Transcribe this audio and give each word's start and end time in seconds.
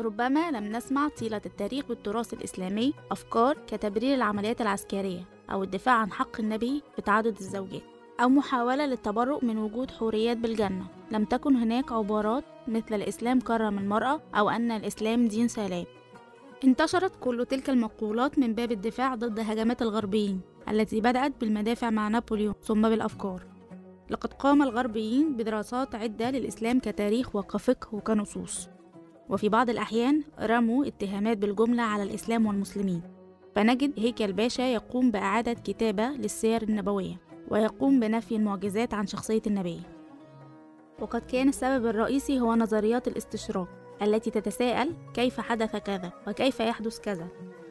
ربما 0.00 0.50
لم 0.50 0.76
نسمع 0.76 1.08
طيلة 1.08 1.40
التاريخ 1.46 1.90
والتراث 1.90 2.34
الإسلامي 2.34 2.94
أفكار 3.10 3.58
كتبرير 3.66 4.14
العمليات 4.14 4.60
العسكرية 4.60 5.24
أو 5.50 5.62
الدفاع 5.62 5.94
عن 5.94 6.12
حق 6.12 6.40
النبي 6.40 6.82
في 6.96 7.02
تعدد 7.02 7.38
الزوجات 7.38 7.82
أو 8.20 8.28
محاولة 8.28 8.86
للتبرؤ 8.86 9.44
من 9.44 9.58
وجود 9.58 9.90
حوريات 9.90 10.36
بالجنة. 10.36 10.86
لم 11.10 11.24
تكن 11.24 11.56
هناك 11.56 11.92
عبارات 11.92 12.44
مثل 12.68 12.94
الإسلام 12.94 13.40
كرم 13.40 13.78
المرأة 13.78 14.20
أو 14.34 14.50
أن 14.50 14.70
الإسلام 14.70 15.28
دين 15.28 15.48
سلام 15.48 15.84
انتشرت 16.64 17.12
كل 17.20 17.46
تلك 17.46 17.70
المقولات 17.70 18.38
من 18.38 18.54
باب 18.54 18.72
الدفاع 18.72 19.14
ضد 19.14 19.40
هجمات 19.40 19.82
الغربيين 19.82 20.40
التي 20.68 21.00
بدأت 21.00 21.32
بالمدافع 21.40 21.90
مع 21.90 22.08
نابليون 22.08 22.54
ثم 22.62 22.82
بالأفكار. 22.82 23.42
لقد 24.10 24.32
قام 24.32 24.62
الغربيين 24.62 25.36
بدراسات 25.36 25.94
عدة 25.94 26.30
للإسلام 26.30 26.78
كتاريخ 26.80 27.36
وكفقه 27.36 27.94
وكنصوص. 27.94 28.68
وفي 29.28 29.48
بعض 29.48 29.70
الأحيان 29.70 30.22
رموا 30.40 30.86
اتهامات 30.86 31.38
بالجملة 31.38 31.82
على 31.82 32.02
الإسلام 32.02 32.46
والمسلمين. 32.46 33.02
فنجد 33.56 33.92
هيكل 33.98 34.32
باشا 34.32 34.62
يقوم 34.62 35.10
بإعادة 35.10 35.52
كتابة 35.52 36.08
للسير 36.08 36.62
النبوية 36.62 37.16
ويقوم 37.48 38.00
بنفي 38.00 38.36
المعجزات 38.36 38.94
عن 38.94 39.06
شخصية 39.06 39.42
النبي. 39.46 39.80
وقد 41.00 41.20
كان 41.20 41.48
السبب 41.48 41.86
الرئيسي 41.86 42.40
هو 42.40 42.54
نظريات 42.54 43.08
الاستشراق 43.08 43.68
التي 44.02 44.30
تتساءل 44.30 44.92
كيف 45.14 45.40
حدث 45.40 45.76
كذا 45.76 46.12
وكيف 46.28 46.60
يحدث 46.60 47.00
كذا. 47.00 47.28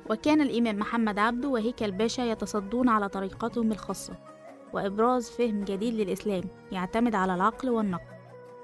وكان 0.09 0.41
الإمام 0.41 0.79
محمد 0.79 1.19
عبده 1.19 1.49
وهيكل 1.49 1.91
باشا 1.91 2.21
يتصدون 2.21 2.89
على 2.89 3.09
طريقتهم 3.09 3.71
الخاصة 3.71 4.13
وإبراز 4.73 5.29
فهم 5.29 5.63
جديد 5.63 5.93
للإسلام 5.93 6.43
يعتمد 6.71 7.15
على 7.15 7.35
العقل 7.35 7.69
والنقل. 7.69 8.20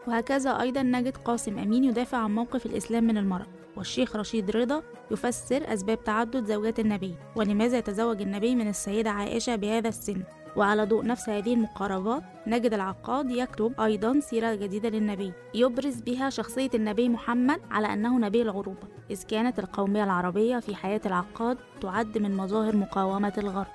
وهكذا 0.07 0.61
أيضا 0.61 0.83
نجد 0.83 1.17
قاسم 1.17 1.59
أمين 1.59 1.83
يدافع 1.83 2.17
عن 2.17 2.35
موقف 2.35 2.65
الإسلام 2.65 3.03
من 3.03 3.17
المرأة 3.17 3.47
والشيخ 3.77 4.15
رشيد 4.15 4.51
رضا 4.51 4.83
يفسر 5.11 5.73
أسباب 5.73 6.03
تعدد 6.03 6.45
زوجات 6.45 6.79
النبي 6.79 7.15
ولماذا 7.35 7.77
يتزوج 7.77 8.21
النبي 8.21 8.55
من 8.55 8.67
السيدة 8.67 9.09
عائشة 9.09 9.55
بهذا 9.55 9.89
السن؟ 9.89 10.23
وعلى 10.55 10.85
ضوء 10.85 11.05
نفس 11.05 11.29
هذه 11.29 11.53
المقاربات 11.53 12.23
نجد 12.47 12.73
العقاد 12.73 13.31
يكتب 13.31 13.81
أيضا 13.81 14.19
سيرة 14.19 14.55
جديدة 14.55 14.89
للنبي 14.89 15.33
يبرز 15.53 16.01
بها 16.01 16.29
شخصية 16.29 16.69
النبي 16.73 17.09
محمد 17.09 17.59
على 17.71 17.93
أنه 17.93 18.19
نبي 18.19 18.41
العروبة 18.41 18.87
إذ 19.11 19.23
كانت 19.23 19.59
القومية 19.59 20.03
العربية 20.03 20.59
في 20.59 20.75
حياة 20.75 21.01
العقاد 21.05 21.57
تعد 21.81 22.17
من 22.17 22.37
مظاهر 22.37 22.75
مقاومة 22.75 23.33
الغرب. 23.37 23.67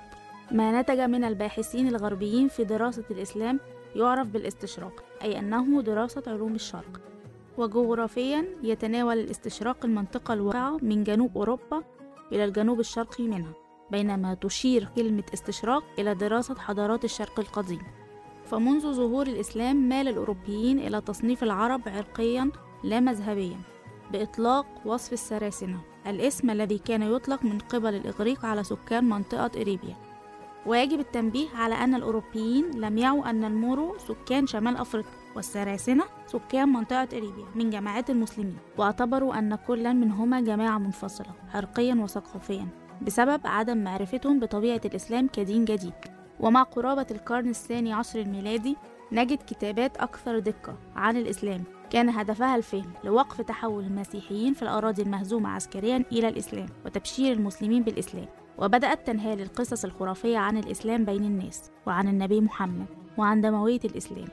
ما 0.51 0.81
نتج 0.81 0.99
من 0.99 1.23
الباحثين 1.23 1.87
الغربيين 1.87 2.47
في 2.47 2.63
دراسة 2.63 3.03
الإسلام 3.11 3.59
يعرف 3.95 4.27
بالاستشراق 4.27 5.03
أي 5.21 5.39
أنه 5.39 5.81
دراسة 5.81 6.23
علوم 6.27 6.55
الشرق. 6.55 7.01
وجغرافيا 7.57 8.45
يتناول 8.63 9.17
الاستشراق 9.19 9.85
المنطقة 9.85 10.33
الواقعة 10.33 10.77
من 10.81 11.03
جنوب 11.03 11.37
أوروبا 11.37 11.83
إلى 12.31 12.45
الجنوب 12.45 12.79
الشرقي 12.79 13.27
منها 13.27 13.53
بينما 13.91 14.33
تشير 14.33 14.89
كلمة 14.95 15.23
استشراق 15.33 15.83
إلى 15.99 16.15
دراسة 16.15 16.55
حضارات 16.55 17.05
الشرق 17.05 17.39
القديم. 17.39 17.81
فمنذ 18.45 18.93
ظهور 18.93 19.27
الإسلام 19.27 19.89
مال 19.89 20.07
الأوروبيين 20.07 20.79
إلى 20.79 21.01
تصنيف 21.01 21.43
العرب 21.43 21.81
عرقيا 21.87 22.51
لا 22.83 22.99
مذهبيا 22.99 23.57
بإطلاق 24.11 24.65
وصف 24.85 25.13
السراسنة 25.13 25.79
الاسم 26.07 26.49
الذي 26.49 26.77
كان 26.77 27.01
يطلق 27.01 27.43
من 27.43 27.59
قبل 27.59 27.95
الإغريق 27.95 28.45
على 28.45 28.63
سكان 28.63 29.09
منطقة 29.09 29.61
إريبيا. 29.61 29.95
ويجب 30.65 30.99
التنبيه 30.99 31.47
على 31.55 31.75
أن 31.75 31.95
الأوروبيين 31.95 32.71
لم 32.71 32.97
يعوا 32.97 33.29
أن 33.29 33.43
المورو 33.43 33.97
سكان 33.97 34.47
شمال 34.47 34.77
أفريقيا 34.77 35.11
والسراسنة 35.35 36.03
سكان 36.27 36.69
منطقة 36.69 37.07
إريبيا 37.13 37.45
من 37.55 37.69
جماعات 37.69 38.09
المسلمين 38.09 38.57
واعتبروا 38.77 39.39
أن 39.39 39.55
كلا 39.55 39.93
منهما 39.93 40.41
جماعة 40.41 40.77
منفصلة 40.77 41.31
عرقيا 41.53 41.95
وثقافيا 41.95 42.67
بسبب 43.01 43.41
عدم 43.45 43.77
معرفتهم 43.77 44.39
بطبيعة 44.39 44.81
الإسلام 44.85 45.27
كدين 45.27 45.65
جديد. 45.65 45.93
ومع 46.39 46.63
قرابة 46.63 47.07
القرن 47.11 47.49
الثاني 47.49 47.93
عشر 47.93 48.21
الميلادي 48.21 48.77
نجد 49.11 49.37
كتابات 49.37 49.97
أكثر 49.97 50.39
دقة 50.39 50.77
عن 50.95 51.17
الإسلام 51.17 51.63
كان 51.89 52.09
هدفها 52.09 52.55
الفهم 52.55 52.93
لوقف 53.03 53.41
تحول 53.41 53.83
المسيحيين 53.83 54.53
في 54.53 54.61
الأراضي 54.61 55.01
المهزومة 55.01 55.49
عسكريا 55.49 56.05
إلى 56.11 56.27
الإسلام 56.27 56.69
وتبشير 56.85 57.33
المسلمين 57.33 57.83
بالإسلام. 57.83 58.27
وبدأت 58.57 59.07
تنهال 59.07 59.41
القصص 59.41 59.85
الخرافية 59.85 60.37
عن 60.37 60.57
الإسلام 60.57 61.05
بين 61.05 61.23
الناس 61.23 61.71
وعن 61.87 62.07
النبي 62.07 62.41
محمد 62.41 62.85
وعن 63.17 63.41
دموية 63.41 63.79
الإسلام. 63.85 64.27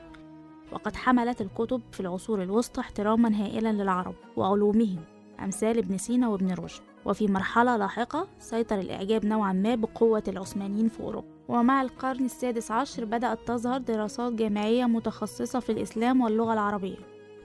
وقد 0.71 0.95
حملت 0.95 1.41
الكتب 1.41 1.81
في 1.91 1.99
العصور 1.99 2.43
الوسطى 2.43 2.81
احتراما 2.81 3.43
هائلا 3.43 3.71
للعرب 3.71 4.15
وعلومهم 4.37 4.99
أمثال 5.39 5.77
ابن 5.77 5.97
سينا 5.97 6.27
وابن 6.29 6.53
رشد. 6.53 6.81
وفي 7.05 7.27
مرحلة 7.27 7.77
لاحقة 7.77 8.27
سيطر 8.39 8.79
الإعجاب 8.79 9.25
نوعا 9.25 9.53
ما 9.53 9.75
بقوة 9.75 10.23
العثمانيين 10.27 10.87
في 10.87 10.99
أوروبا. 10.99 11.27
ومع 11.47 11.81
القرن 11.81 12.25
السادس 12.25 12.71
عشر 12.71 13.05
بدأت 13.05 13.39
تظهر 13.47 13.77
دراسات 13.77 14.33
جامعية 14.33 14.85
متخصصة 14.85 15.59
في 15.59 15.71
الإسلام 15.71 16.21
واللغة 16.21 16.53
العربية. 16.53 16.97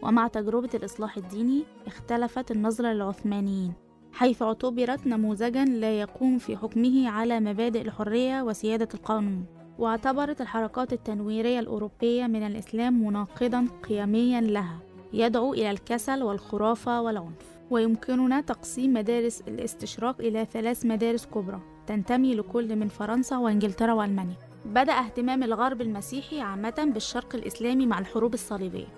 ومع 0.03 0.29
تجربة 0.29 0.71
الإصلاح 0.75 1.17
الديني 1.17 1.65
اختلفت 1.87 2.51
النظرة 2.51 2.89
للعثمانيين. 2.89 3.86
حيث 4.17 4.43
اعتبرت 4.43 5.07
نموذجا 5.07 5.65
لا 5.65 6.01
يقوم 6.01 6.39
في 6.39 6.57
حكمه 6.57 7.09
على 7.09 7.41
مبادئ 7.41 7.83
الحرية 7.83 8.43
وسيادة 8.43 8.89
القانون. 8.95 9.47
واعتبرت 9.79 10.41
الحركات 10.41 10.93
التنويرية 10.93 11.61
الأوروبية 11.61 12.27
من 12.27 12.47
الإسلام 12.47 13.07
مناقضا 13.07 13.67
قيميا 13.89 14.41
لها 14.41 14.79
يدعو 15.13 15.55
إلى 15.55 15.71
الكسل 15.71 16.23
والخرافة 16.23 17.03
والعنف. 17.03 17.59
ويمكننا 17.71 18.41
تقسيم 18.41 18.93
مدارس 18.93 19.41
الاستشراق 19.49 20.21
إلى 20.21 20.47
ثلاث 20.53 20.87
مدارس 20.87 21.27
كبرى 21.27 21.61
تنتمي 21.87 22.35
لكل 22.35 22.77
من 22.77 22.89
فرنسا 22.89 23.37
وإنجلترا 23.37 23.93
وألمانيا. 23.93 24.37
بدأ 24.65 24.93
اهتمام 24.93 25.43
الغرب 25.43 25.81
المسيحي 25.81 26.41
عامة 26.41 26.91
بالشرق 26.95 27.35
الإسلامي 27.35 27.87
مع 27.87 27.99
الحروب 27.99 28.35
الصليبية 28.35 28.89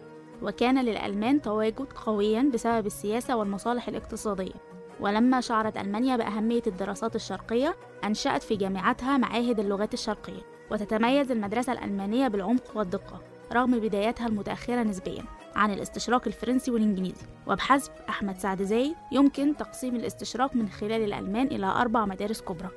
وكان 0.43 0.85
للألمان 0.85 1.43
تواجد 1.43 1.93
قويا 2.07 2.51
بسبب 2.55 2.87
السياسة 2.87 3.37
والمصالح 3.37 3.89
الاقتصادية. 3.89 4.78
ولما 5.01 5.41
شعرت 5.41 5.77
ألمانيا 5.77 6.17
بأهمية 6.17 6.63
الدراسات 6.67 7.17
الشرقية 7.17 7.77
أنشأت 8.05 8.43
في 8.43 8.57
جامعاتها 8.57 9.17
معاهد 9.17 9.61
اللغات 9.61 9.95
الشرقية 9.95 10.43
وتتميز 10.71 11.31
المدرسة 11.31 11.73
الألمانية 11.73 12.29
بالعمق 12.29 12.77
والدقة 12.77 13.21
رغم 13.53 13.79
بداياتها 13.79 14.27
المتأخرة 14.27 14.83
نسبيا 14.83 15.25
عن 15.57 15.71
الاستشراق 15.71 16.23
الفرنسي 16.27 16.71
والإنجليزي. 16.71 17.27
وبحسب 17.47 17.93
أحمد 18.09 18.37
سعد 18.37 18.63
زايد 18.63 18.95
يمكن 19.13 19.57
تقسيم 19.57 19.97
الاستشراق 19.97 20.57
من 20.57 20.69
خلال 20.69 21.05
الألمان 21.05 21.47
إلى 21.47 21.67
أربع 21.67 22.07
مدارس 22.07 22.41
كبرى. 22.41 22.69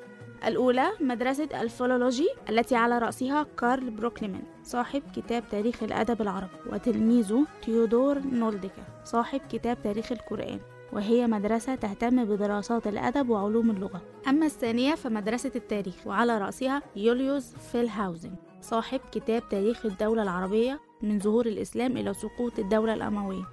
الأولى 0.46 0.92
مدرسة 1.00 1.48
الفيلولوجي 1.60 2.28
التي 2.48 2.76
على 2.76 2.98
رأسها 2.98 3.46
كارل 3.58 3.90
بروكلمان 3.90 4.42
صاحب 4.62 5.02
كتاب 5.16 5.44
تاريخ 5.50 5.82
الأدب 5.82 6.22
العربي 6.22 6.56
وتلميذه 6.72 7.46
تيودور 7.62 8.18
نولدكه 8.18 8.82
صاحب 9.04 9.40
كتاب 9.50 9.82
تاريخ 9.82 10.12
القرآن. 10.12 10.60
وهي 10.92 11.26
مدرسة 11.26 11.74
تهتم 11.74 12.24
بدراسات 12.24 12.86
الأدب 12.86 13.30
وعلوم 13.30 13.70
اللغة. 13.70 14.00
أما 14.28 14.46
الثانية 14.46 14.94
فمدرسة 14.94 15.52
التاريخ 15.56 16.06
وعلى 16.06 16.38
رأسها 16.38 16.82
يوليوس 16.96 17.54
فيلهاوزن 17.54 18.34
صاحب 18.60 19.00
كتاب 19.12 19.48
تاريخ 19.48 19.86
الدولة 19.86 20.22
العربية 20.22 20.80
من 21.02 21.18
ظهور 21.18 21.46
الإسلام 21.46 21.96
إلى 21.96 22.14
سقوط 22.14 22.58
الدولة 22.58 22.94
الأموية. 22.94 23.44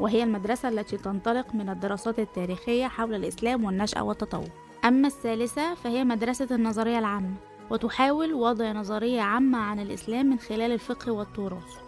وهي 0.00 0.22
المدرسة 0.22 0.68
التي 0.68 0.96
تنطلق 0.96 1.54
من 1.54 1.68
الدراسات 1.68 2.18
التاريخية 2.18 2.86
حول 2.86 3.14
الإسلام 3.14 3.64
والنشأة 3.64 4.02
والتطور 4.02 4.48
أما 4.84 5.08
الثالثة 5.08 5.74
فهي 5.74 6.04
مدرسة 6.04 6.48
النظرية 6.50 6.98
العامة 6.98 7.34
وتحاول 7.70 8.34
وضع 8.34 8.72
نظرية 8.72 9.20
عامة 9.20 9.58
عن 9.58 9.80
الإسلام 9.80 10.26
من 10.26 10.38
خلال 10.38 10.72
الفقه 10.72 11.12
والتراث. 11.12 11.78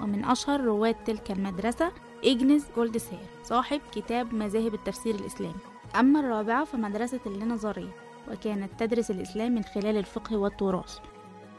ومن 0.00 0.24
أشهر 0.24 0.60
رواد 0.60 0.94
تلك 0.94 1.30
المدرسة 1.30 1.92
إجنز 2.24 2.64
جولدسير 2.76 3.18
صاحب 3.42 3.80
كتاب 3.92 4.34
مذاهب 4.34 4.74
التفسير 4.74 5.14
الإسلامي. 5.14 5.54
أما 6.00 6.20
الرابعة 6.20 6.64
فمدرسة 6.64 7.20
اللانظرية 7.26 7.90
وكانت 8.32 8.70
تدرس 8.78 9.10
الإسلام 9.10 9.54
من 9.54 9.64
خلال 9.64 9.96
الفقه 9.96 10.36
والتراث. 10.36 10.98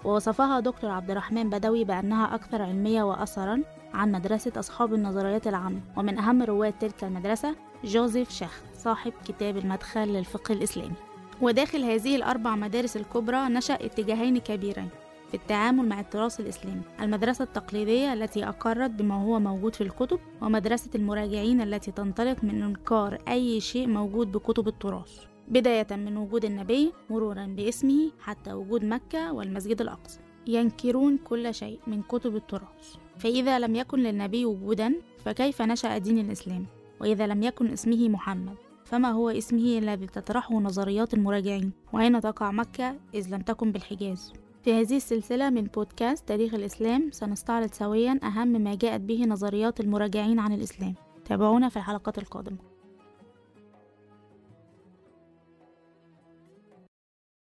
ووصفها 0.04 0.60
دكتور 0.60 0.90
عبد 0.90 1.12
الرحمن 1.12 1.50
بدوي 1.50 1.84
بأنها 1.84 2.36
أكثر 2.36 2.62
علمية 2.62 3.04
وأثرا 3.04 3.62
عن 3.94 4.12
مدرسة 4.12 4.52
أصحاب 4.58 4.94
النظريات 4.94 5.48
العامة. 5.48 5.82
ومن 5.98 6.18
أهم 6.18 6.44
رواد 6.44 6.74
تلك 6.80 7.04
المدرسة 7.04 7.56
جوزيف 7.84 8.30
شخ 8.32 8.62
صاحب 8.78 9.14
كتاب 9.28 9.58
المدخل 9.58 10.08
للفقه 10.08 10.52
الإسلامي. 10.54 10.96
وداخل 11.42 11.84
هذه 11.84 12.16
الأربع 12.16 12.56
مدارس 12.56 12.98
الكبرى 12.98 13.50
نشأ 13.50 13.74
اتجاهين 13.74 14.38
كبيرين 14.38 14.90
في 15.36 15.42
التعامل 15.42 15.90
مع 15.90 16.00
التراث 16.00 16.40
الإسلامي. 16.40 16.82
المدرسة 17.02 17.44
التقليدية 17.44 18.14
التي 18.14 18.48
أقرت 18.48 18.90
بما 18.92 19.24
هو 19.24 19.40
موجود 19.40 19.76
في 19.76 19.82
الكتب 19.82 20.20
ومدرسة 20.42 20.90
المراجعين 20.96 21.62
التي 21.62 21.92
تنطلق 21.92 22.44
من 22.44 22.64
إنكار 22.64 23.18
أي 23.28 23.60
شيء 23.60 23.88
موجود 23.88 24.32
بكتب 24.32 24.68
التراث. 24.68 25.24
بداية 25.48 25.88
من 25.92 26.18
وجود 26.18 26.46
النبي 26.46 26.94
مرورا 27.10 27.46
باسمه 27.46 28.12
حتى 28.20 28.54
وجود 28.54 28.86
مكة 28.86 29.34
والمسجد 29.34 29.82
الأقصى. 29.82 30.20
ينكرون 30.48 31.18
كل 31.18 31.54
شيء 31.54 31.80
من 31.88 32.02
كتب 32.02 32.36
التراث. 32.36 32.96
فإذا 33.18 33.60
لم 33.60 33.76
يكن 33.76 34.00
للنبي 34.00 34.46
وجودا 34.46 34.94
فكيف 35.26 35.62
نشأ 35.62 35.98
دين 35.98 36.20
الإسلام؟ 36.20 36.66
وإذا 37.02 37.28
لم 37.28 37.44
يكن 37.44 37.72
اسمه 37.72 38.10
محمد 38.10 38.56
فما 38.86 39.12
هو 39.12 39.30
اسمه 39.30 39.78
الذي 39.78 40.08
تطرحه 40.08 40.56
نظريات 40.56 41.14
المراجعين؟ 41.14 41.72
وأين 41.94 42.22
تقع 42.22 42.52
مكة 42.52 42.96
إذ 43.14 43.36
لم 43.36 43.42
تكن 43.42 43.72
بالحجاز؟ 43.72 44.45
في 44.66 44.74
هذه 44.74 44.96
السلسلة 44.96 45.50
من 45.50 45.64
بودكاست 45.64 46.28
تاريخ 46.28 46.54
الإسلام 46.54 47.12
سنستعرض 47.12 47.74
سويا 47.74 48.20
أهم 48.24 48.48
ما 48.48 48.76
جاءت 48.76 49.02
به 49.02 49.26
نظريات 49.26 49.80
المراجعين 49.80 50.40
عن 50.40 50.54
الإسلام. 50.54 50.94
تابعونا 51.26 51.70
في 51.70 51.78
الحلقات 51.78 52.18
القادمة. 52.18 52.75